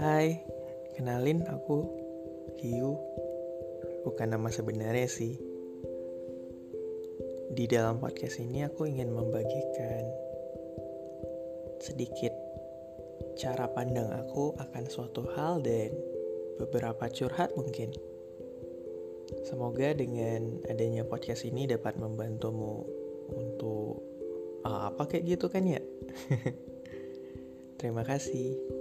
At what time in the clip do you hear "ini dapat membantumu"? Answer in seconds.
21.44-22.88